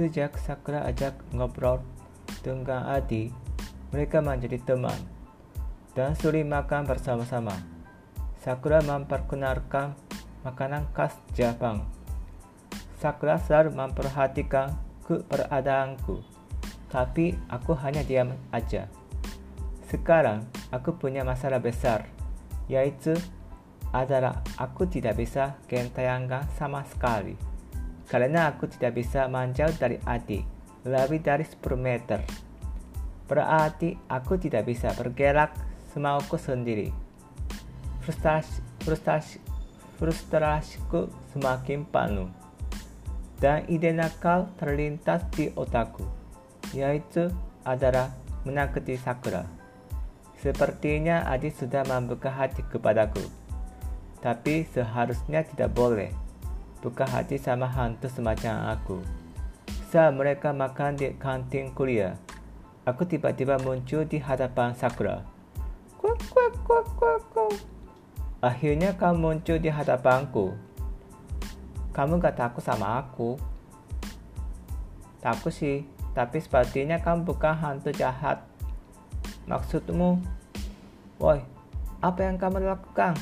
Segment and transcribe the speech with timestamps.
[0.00, 1.84] Sejak Sakura ajak ngobrol
[2.40, 3.28] dengan Adi,
[3.92, 4.96] mereka menjadi teman
[5.92, 7.52] dan sering makan bersama-sama.
[8.40, 9.92] Sakura memperkenalkan
[10.40, 11.84] makanan khas Jepang.
[12.96, 14.72] Sakura selalu memperhatikan
[15.04, 16.24] keberadaanku,
[16.88, 18.88] tapi aku hanya diam aja.
[19.84, 22.08] Sekarang aku punya masalah besar,
[22.72, 23.12] yaitu
[23.92, 27.49] adalah aku tidak bisa gentayangan sama sekali.
[28.10, 30.42] Karena aku tidak bisa menjauh dari adik
[30.82, 32.18] lebih dari 10 meter.
[33.30, 35.54] Berarti aku tidak bisa bergerak
[35.94, 36.90] semauku sendiri.
[38.02, 39.38] Frustasi, frustasi,
[40.02, 42.26] frustrasiku semakin penuh.
[43.38, 46.04] Dan ide nakal terlintas di otakku,
[46.74, 47.30] yaitu
[47.62, 49.46] adalah menakuti Sakura.
[50.40, 53.22] Sepertinya Adi sudah membuka hati kepadaku.
[54.20, 56.12] Tapi seharusnya tidak boleh
[56.80, 58.98] buka hati sama hantu semacam aku.
[59.92, 62.16] Saat mereka makan di kantin kuliah,
[62.88, 65.20] aku tiba-tiba muncul di hadapan Sakura.
[66.00, 67.54] Kuak, kuak, kuak, kuak, kuak.
[68.40, 70.56] Akhirnya kamu muncul di hadapanku.
[71.92, 73.36] Kamu gak takut sama aku?
[75.20, 75.84] Takut sih,
[76.16, 78.40] tapi sepertinya kamu bukan hantu jahat.
[79.44, 80.16] Maksudmu?
[81.20, 81.44] Woi,
[82.00, 83.12] apa yang kamu lakukan?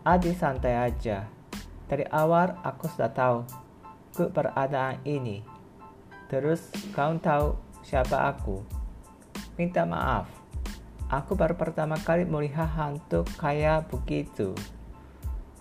[0.00, 1.28] Adi santai aja.
[1.86, 3.46] Dari awal aku sudah tahu
[4.16, 5.46] keberadaan ini.
[6.26, 7.54] Terus kau tahu
[7.86, 8.66] siapa aku?
[9.54, 10.26] Minta maaf.
[11.06, 14.50] Aku baru pertama kali melihat hantu kayak begitu.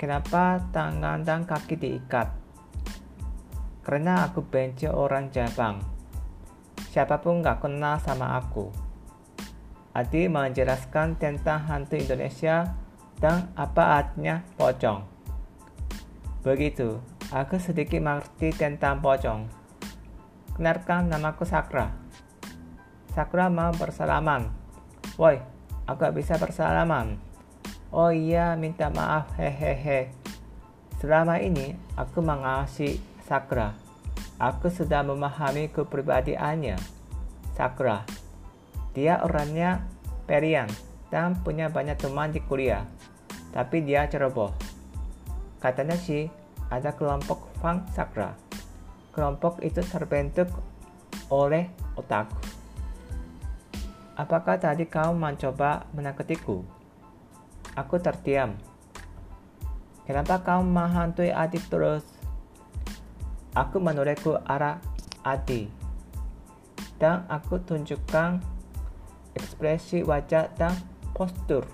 [0.00, 2.32] Kenapa tangan dan kaki diikat?
[3.84, 5.84] Karena aku benci orang Jepang.
[6.88, 8.72] Siapa pun gak kenal sama aku.
[9.92, 12.72] Adi menjelaskan tentang hantu Indonesia
[13.20, 15.13] dan apa artinya pocong.
[16.44, 17.00] Begitu,
[17.32, 19.48] aku sedikit mengerti tentang pocong.
[20.52, 21.88] Kenalkan namaku Sakra.
[23.16, 24.52] Sakura mau bersalaman.
[25.16, 25.40] Woi,
[25.88, 27.16] aku bisa bersalaman.
[27.88, 30.12] Oh iya, minta maaf, hehehe.
[31.00, 33.72] Selama ini, aku mengasihi Sakura.
[34.36, 36.76] Aku sudah memahami kepribadiannya.
[37.56, 38.04] Sakura.
[38.92, 39.88] Dia orangnya
[40.28, 40.68] perian
[41.08, 42.84] dan punya banyak teman di kuliah.
[43.56, 44.73] Tapi dia ceroboh.
[45.64, 46.28] Katanya sih,
[46.68, 48.36] ada kelompok Fang Sakra.
[49.16, 50.52] Kelompok itu terbentuk
[51.32, 52.36] oleh otakku.
[54.12, 56.60] Apakah tadi kau mencoba menakutiku?
[57.80, 58.60] Aku terdiam.
[60.04, 62.04] Kenapa kau menghantui adik terus?
[63.56, 64.84] Aku menolehku arah
[65.24, 65.72] Adi.
[67.00, 68.36] Dan aku tunjukkan
[69.32, 70.76] ekspresi wajah dan
[71.16, 71.64] postur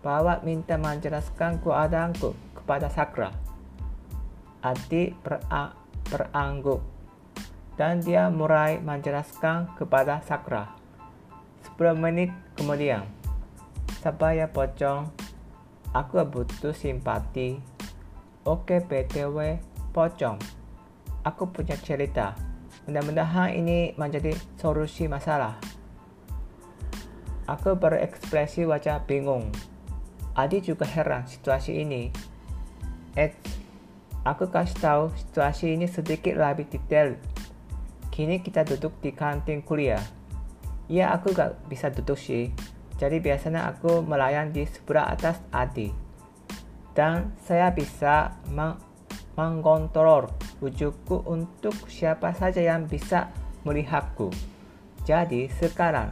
[0.00, 3.34] bahwa minta menjelaskan keadaanku kepada Sakra.
[4.62, 5.14] Adi
[6.08, 6.82] berangguk
[7.78, 10.74] dan dia mulai menjelaskan kepada Sakra.
[11.78, 13.06] 10 menit kemudian,
[14.02, 15.14] saya pocong,
[15.94, 17.62] aku butuh simpati.
[18.42, 19.62] Oke BTW,
[19.94, 20.42] pocong.
[21.22, 22.34] Aku punya cerita.
[22.88, 25.60] Mudah-mudahan ini menjadi solusi masalah.
[27.44, 29.52] Aku berekspresi wajah bingung.
[30.38, 32.14] Adi juga heran situasi ini.
[33.18, 33.34] Eh,
[34.22, 37.18] aku kasih tahu situasi ini sedikit lebih detail.
[38.14, 40.02] Kini kita duduk di kantin kuliah.
[40.86, 42.54] Ya, aku gak bisa duduk sih.
[43.02, 45.90] Jadi biasanya aku melayan di sebelah atas Adi.
[46.94, 48.78] Dan saya bisa meng
[49.38, 50.26] mengkontrol
[50.58, 53.30] wujudku untuk siapa saja yang bisa
[53.62, 54.34] melihatku.
[55.06, 56.10] Jadi sekarang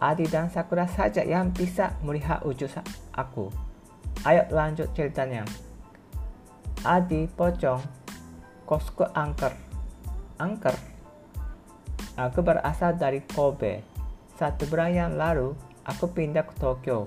[0.00, 2.72] Adi dan Sakura saja yang bisa melihat wujud
[3.12, 3.52] aku.
[4.24, 5.44] Ayo lanjut ceritanya.
[6.80, 7.84] Adi pocong,
[8.64, 9.52] kosku angker.
[10.40, 10.72] Angker?
[12.16, 13.84] Aku berasal dari Kobe.
[14.40, 15.52] Satu bulan yang lalu,
[15.84, 17.04] aku pindah ke Tokyo.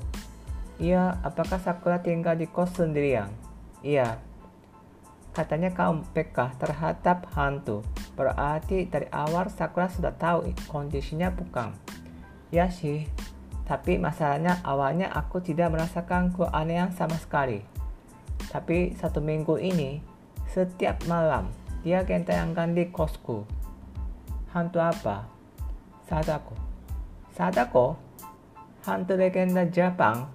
[0.78, 3.30] Iya, apakah Sakura tinggal di kos sendirian?
[3.82, 4.22] Iya.
[5.34, 7.82] Katanya kaum peka terhadap hantu.
[8.14, 11.74] Berarti dari awal Sakura sudah tahu kondisinya bukan.
[12.54, 13.10] Ya sih,
[13.66, 17.66] tapi masalahnya awalnya aku tidak merasakan keanehan sama sekali.
[18.54, 19.98] Tapi satu minggu ini,
[20.54, 21.50] setiap malam
[21.82, 23.42] dia gentayangan di kosku.
[24.54, 25.26] Hantu apa?
[26.06, 26.54] Sadako.
[27.34, 27.98] Sadako?
[28.86, 30.30] Hantu legenda Jepang